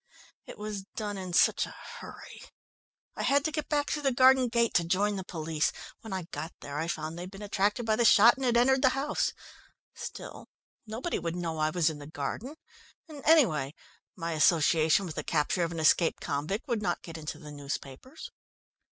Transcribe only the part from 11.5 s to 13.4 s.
I was in the garden, and